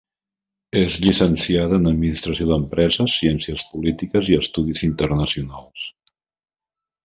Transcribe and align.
És 0.77 0.95
llicenciada 1.03 1.77
en 1.81 1.85
Administració 1.91 2.47
d'Empreses, 2.53 3.19
Ciències 3.19 3.67
Polítiques 3.75 4.33
i 4.35 4.41
Estudis 4.41 4.85
Internacionals. 4.91 5.89